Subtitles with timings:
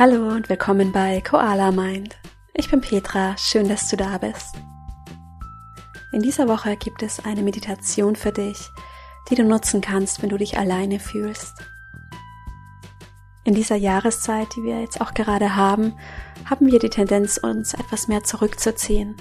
[0.00, 2.16] Hallo und willkommen bei Koala Mind.
[2.54, 4.54] Ich bin Petra, schön, dass du da bist.
[6.10, 8.70] In dieser Woche gibt es eine Meditation für dich,
[9.28, 11.52] die du nutzen kannst, wenn du dich alleine fühlst.
[13.44, 15.92] In dieser Jahreszeit, die wir jetzt auch gerade haben,
[16.48, 19.16] haben wir die Tendenz, uns etwas mehr zurückzuziehen.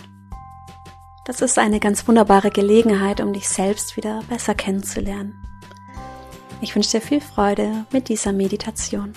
[1.26, 5.34] Das ist eine ganz wunderbare Gelegenheit, um dich selbst wieder besser kennenzulernen.
[6.62, 9.12] Ich wünsche dir viel Freude mit dieser Meditation.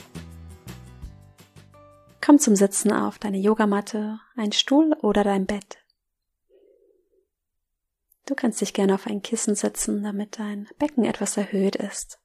[2.24, 5.78] Komm zum Sitzen auf deine Yogamatte, ein Stuhl oder dein Bett.
[8.26, 12.20] Du kannst dich gerne auf ein Kissen setzen, damit dein Becken etwas erhöht ist.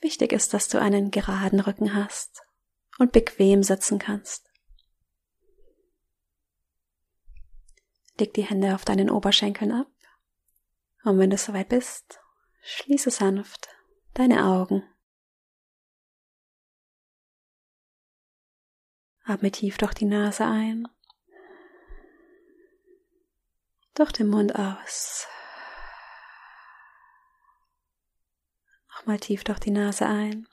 [0.00, 2.42] Wichtig ist, dass du einen geraden Rücken hast
[2.98, 4.48] und bequem sitzen kannst.
[8.16, 9.90] Leg die Hände auf deinen Oberschenkeln ab
[11.02, 12.20] und wenn du soweit bist,
[12.62, 13.68] schließe sanft
[14.12, 14.84] deine Augen.
[19.26, 20.86] Atme tief durch die Nase ein,
[23.94, 25.26] durch den Mund aus.
[28.90, 30.46] Nochmal tief durch die Nase ein,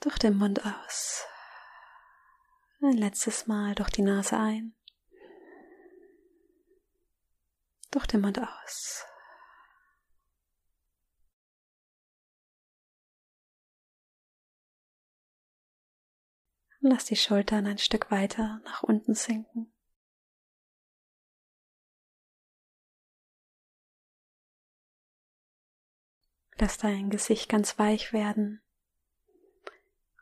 [0.00, 1.24] durch den Mund aus.
[2.80, 4.72] Ein letztes Mal durch die Nase ein,
[7.90, 9.04] durch den Mund aus.
[16.82, 19.72] Und lass die Schultern ein Stück weiter nach unten sinken.
[26.58, 28.62] Lass dein Gesicht ganz weich werden.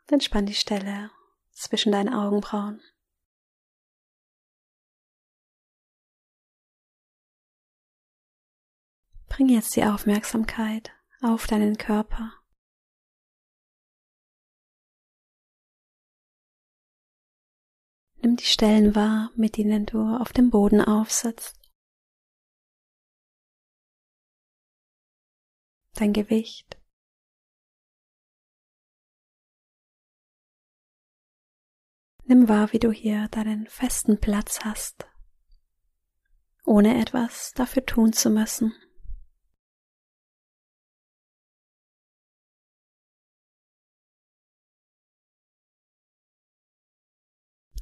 [0.07, 1.11] Entspann die Stelle
[1.51, 2.81] zwischen deinen Augenbrauen.
[9.29, 12.40] Bring jetzt die Aufmerksamkeit auf deinen Körper.
[18.23, 21.59] Nimm die Stellen wahr, mit denen du auf dem Boden aufsitzt.
[25.93, 26.79] Dein Gewicht.
[32.25, 35.07] Nimm wahr, wie du hier deinen festen Platz hast,
[36.63, 38.73] ohne etwas dafür tun zu müssen.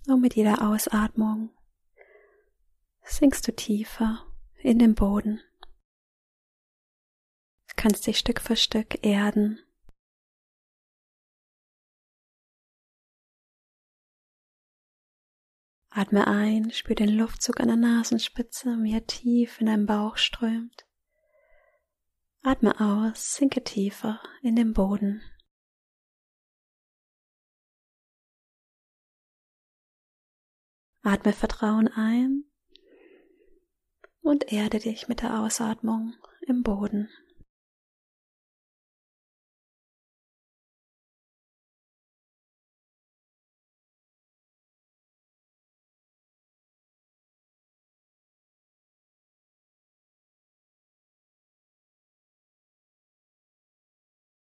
[0.07, 1.51] Und mit jeder Ausatmung
[3.03, 4.25] sinkst du tiefer
[4.61, 5.41] in den Boden.
[7.67, 9.59] Du kannst dich Stück für Stück erden.
[15.91, 20.85] Atme ein, spür den Luftzug an der Nasenspitze, wie er tief in deinen Bauch strömt.
[22.41, 25.21] Atme aus, sinke tiefer in den Boden.
[31.09, 32.43] Atme Vertrauen ein
[34.21, 37.09] und erde dich mit der Ausatmung im Boden.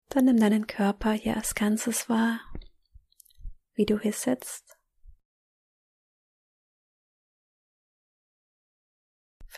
[0.08, 2.40] Dann nimm deinen Körper hier als Ganzes wahr,
[3.74, 4.75] wie du hier sitzt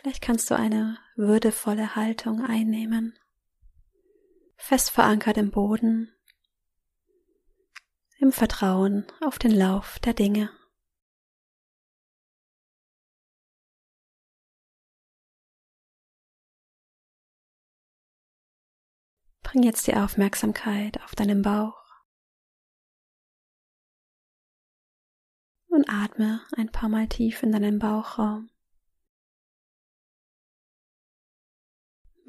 [0.00, 3.18] Vielleicht kannst du eine würdevolle Haltung einnehmen,
[4.56, 6.14] fest verankert im Boden,
[8.18, 10.50] im Vertrauen auf den Lauf der Dinge.
[19.42, 21.82] Bring jetzt die Aufmerksamkeit auf deinen Bauch
[25.66, 28.48] und atme ein paar Mal tief in deinen Bauchraum.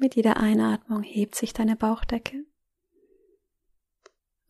[0.02, 2.46] Mit jeder Einatmung hebt sich deine Bauchdecke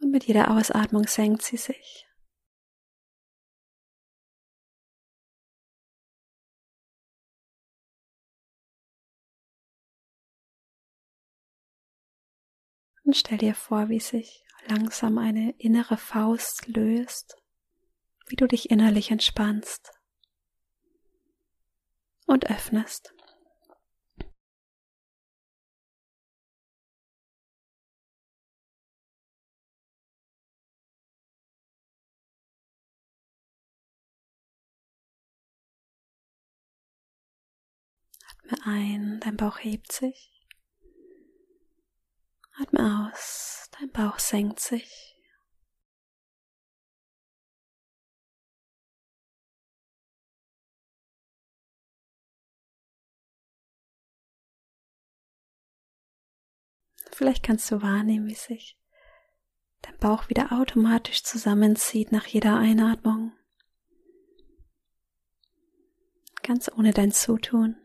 [0.01, 2.07] und mit jeder Ausatmung senkt sie sich.
[13.03, 17.43] Und stell dir vor, wie sich langsam eine innere Faust löst,
[18.29, 19.91] wie du dich innerlich entspannst
[22.29, 23.13] und öffnest.
[38.51, 40.49] Atme ein, dein Bauch hebt sich.
[42.59, 45.17] Atme aus, dein Bauch senkt sich.
[57.13, 58.79] Vielleicht kannst du wahrnehmen, wie sich
[59.83, 63.33] dein Bauch wieder automatisch zusammenzieht nach jeder Einatmung.
[66.43, 67.77] Ganz ohne dein Zutun.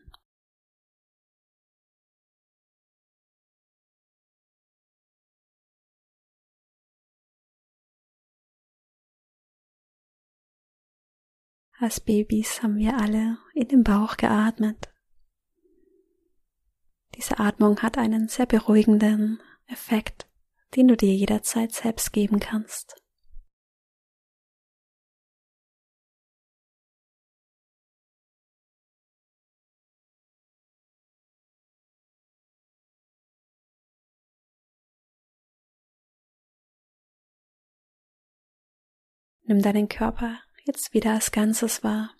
[11.86, 14.92] Als Babys haben wir alle in den Bauch geatmet.
[17.14, 20.28] Diese Atmung hat einen sehr beruhigenden Effekt,
[20.76, 23.00] den du dir jederzeit selbst geben kannst.
[39.44, 42.12] Nimm deinen Körper jetzt wieder als Ganzes wahr.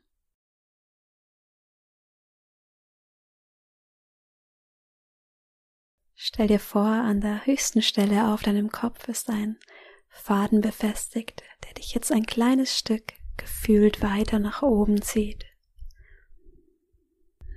[6.14, 9.60] Stell dir vor, an der höchsten Stelle auf deinem Kopf ist ein
[10.10, 15.46] Faden befestigt, der dich jetzt ein kleines Stück gefühlt weiter nach oben zieht.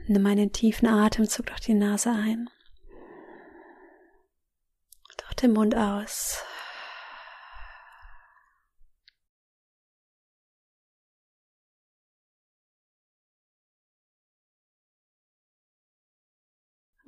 [0.06, 2.50] Nimm einen tiefen Atemzug durch die Nase ein,
[5.19, 6.43] durch den Mund aus.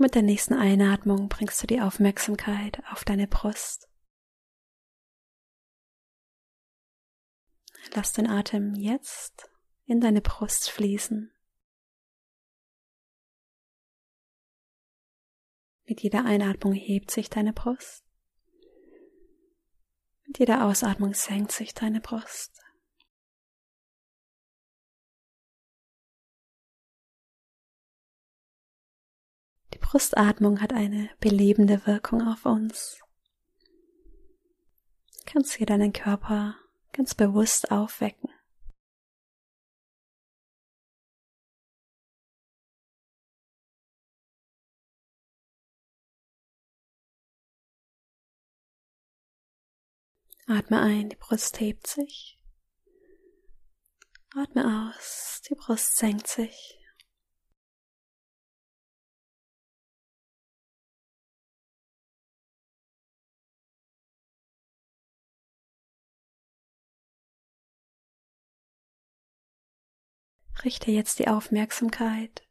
[0.03, 3.87] Mit der nächsten Einatmung bringst du die Aufmerksamkeit auf deine Brust.
[7.95, 9.51] Lass den Atem jetzt
[9.85, 11.31] in deine Brust fließen.
[15.85, 18.03] Mit jeder Einatmung hebt sich deine Brust.
[20.27, 22.59] Mit jeder Ausatmung senkt sich deine Brust.
[29.91, 33.01] Brustatmung hat eine belebende Wirkung auf uns.
[35.19, 36.57] Du kannst hier deinen Körper
[36.93, 38.31] ganz bewusst aufwecken.
[50.47, 52.39] Atme ein, die Brust hebt sich.
[54.37, 56.80] Atme aus, die Brust senkt sich.
[70.65, 72.47] Richte jetzt die Aufmerksamkeit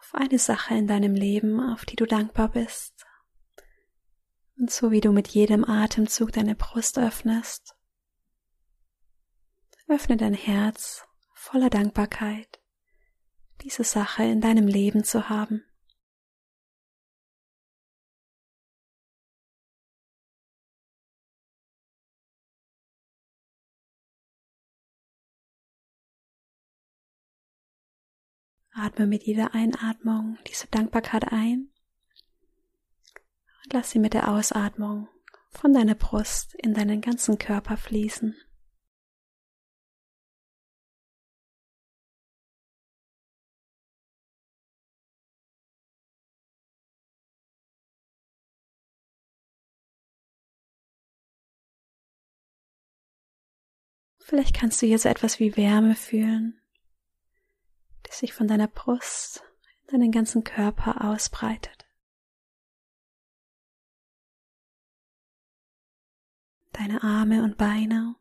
[0.00, 3.04] auf eine Sache in deinem Leben, auf die du dankbar bist.
[4.58, 7.74] Und so wie du mit jedem Atemzug deine Brust öffnest,
[9.88, 11.04] öffne dein Herz
[11.34, 12.60] voller Dankbarkeit,
[13.62, 15.64] diese Sache in deinem Leben zu haben.
[28.74, 31.70] Atme mit jeder Einatmung diese Dankbarkeit ein
[33.64, 35.08] und lass sie mit der Ausatmung
[35.50, 38.34] von deiner Brust in deinen ganzen Körper fließen.
[54.18, 56.61] Vielleicht kannst du hier so etwas wie Wärme fühlen
[58.12, 59.42] die sich von deiner Brust
[59.86, 61.86] in deinen ganzen Körper ausbreitet.
[66.72, 68.16] Deine Arme und Beine,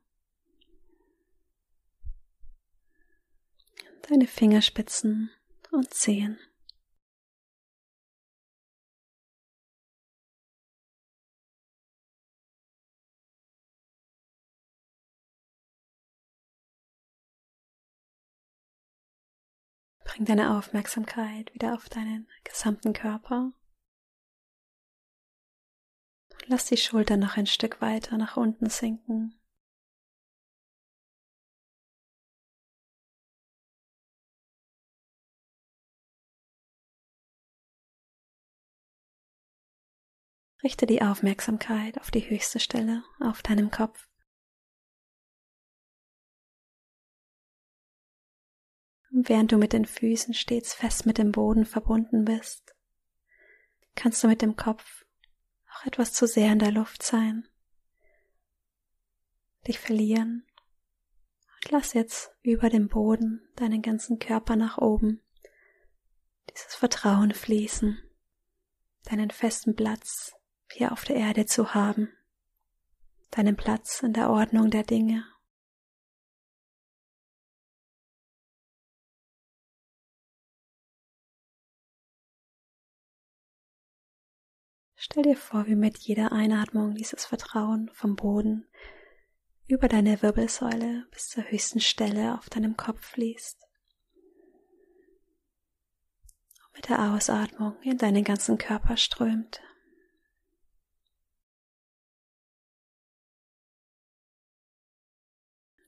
[4.10, 5.32] deine Fingerspitzen
[5.72, 6.38] und Zehen.
[20.12, 23.54] Bring deine Aufmerksamkeit wieder auf deinen gesamten Körper.
[26.48, 29.40] Lass die Schultern noch ein Stück weiter nach unten sinken.
[40.62, 44.11] Richte die Aufmerksamkeit auf die höchste Stelle auf deinem Kopf.
[49.28, 52.76] Während du mit den Füßen stets fest mit dem Boden verbunden bist,
[53.96, 55.06] kannst du mit dem Kopf
[55.68, 57.48] noch etwas zu sehr in der Luft sein,
[59.68, 60.46] dich verlieren?
[61.56, 65.22] Und lass jetzt über dem Boden deinen ganzen Körper nach oben.
[66.50, 68.02] Dieses Vertrauen fließen,
[69.04, 70.34] deinen festen Platz
[70.72, 72.10] hier auf der Erde zu haben,
[73.30, 75.26] deinen Platz in der Ordnung der Dinge.
[85.04, 88.68] Stell dir vor, wie mit jeder Einatmung dieses Vertrauen vom Boden
[89.66, 93.58] über deine Wirbelsäule bis zur höchsten Stelle auf deinem Kopf fließt.
[96.68, 99.60] Und mit der Ausatmung in deinen ganzen Körper strömt.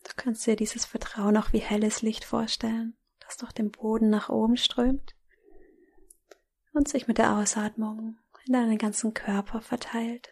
[0.06, 4.30] Du kannst dir dieses Vertrauen auch wie helles Licht vorstellen, das durch den Boden nach
[4.30, 5.14] oben strömt
[6.74, 10.30] und sich mit der Ausatmung in deinen ganzen Körper verteilt.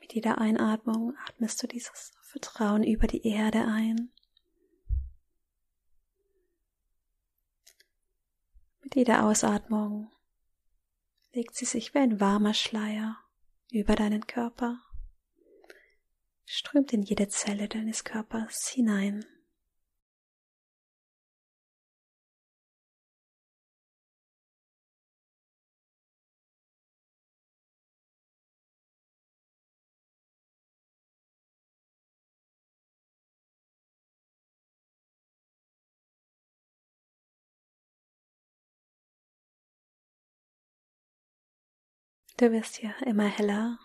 [0.00, 4.10] Mit jeder Einatmung atmest du dieses Vertrauen über die Erde ein.
[8.80, 10.10] Mit jeder Ausatmung
[11.38, 13.16] legt sie sich wie ein warmer Schleier
[13.70, 14.80] über deinen Körper,
[16.44, 19.24] strömt in jede Zelle deines Körpers hinein.
[42.38, 43.80] Du wirst ja immer heller,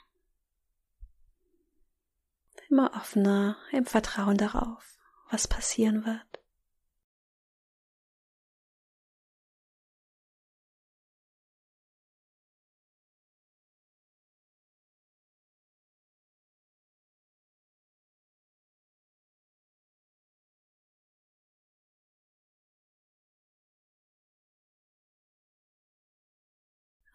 [2.70, 5.00] immer offener im Vertrauen darauf,
[5.32, 6.33] was passieren wird.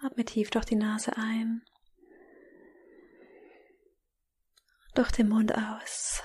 [0.01, 1.63] Atme tief durch die Nase ein,
[4.95, 6.23] durch den Mund aus.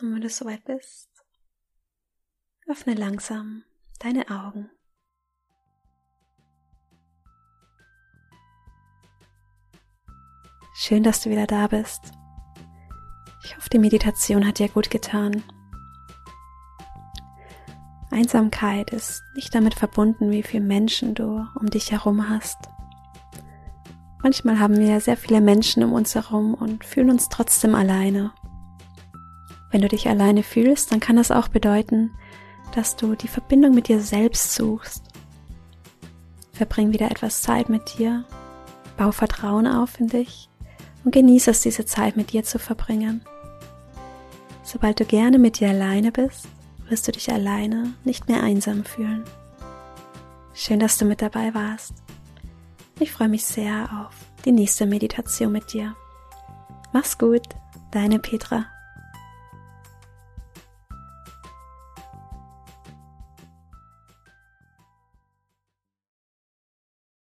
[0.00, 1.08] Und wenn du soweit bist,
[2.66, 3.64] öffne langsam
[4.00, 4.70] deine Augen.
[10.76, 12.10] Schön, dass du wieder da bist.
[13.44, 15.44] Ich hoffe, die Meditation hat dir gut getan.
[18.10, 22.58] Einsamkeit ist nicht damit verbunden, wie viele Menschen du um dich herum hast.
[24.20, 28.32] Manchmal haben wir sehr viele Menschen um uns herum und fühlen uns trotzdem alleine.
[29.70, 32.10] Wenn du dich alleine fühlst, dann kann das auch bedeuten,
[32.74, 35.04] dass du die Verbindung mit dir selbst suchst.
[36.52, 38.24] Verbring wieder etwas Zeit mit dir,
[38.96, 40.48] bau Vertrauen auf in dich
[41.04, 43.22] und genieße es, diese Zeit mit dir zu verbringen.
[44.62, 46.48] Sobald du gerne mit dir alleine bist,
[46.88, 49.24] wirst du dich alleine nicht mehr einsam fühlen.
[50.54, 51.94] Schön, dass du mit dabei warst.
[53.00, 55.94] Ich freue mich sehr auf die nächste Meditation mit dir.
[56.92, 57.42] Mach's gut,
[57.90, 58.66] deine Petra.